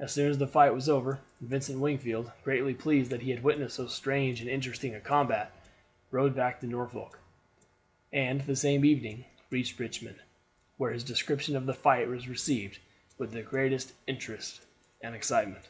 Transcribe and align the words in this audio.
As 0.00 0.10
soon 0.12 0.32
as 0.32 0.38
the 0.38 0.48
fight 0.48 0.74
was 0.74 0.88
over 0.88 1.20
Vincent 1.40 1.78
Wingfield, 1.78 2.32
greatly 2.42 2.74
pleased 2.74 3.12
that 3.12 3.22
he 3.22 3.30
had 3.30 3.44
witnessed 3.44 3.76
so 3.76 3.86
strange 3.86 4.40
and 4.40 4.50
interesting 4.50 4.96
a 4.96 5.00
combat, 5.00 5.52
rode 6.10 6.34
back 6.34 6.58
to 6.58 6.66
Norfolk, 6.66 7.20
and 8.12 8.40
the 8.40 8.56
same 8.56 8.84
evening 8.84 9.24
reached 9.50 9.78
Richmond, 9.78 10.18
where 10.76 10.90
his 10.90 11.04
description 11.04 11.54
of 11.54 11.66
the 11.66 11.72
fight 11.72 12.08
was 12.08 12.26
received 12.26 12.80
with 13.16 13.30
the 13.30 13.42
greatest 13.42 13.92
interest 14.08 14.60
and 15.00 15.14
excitement. 15.14 15.68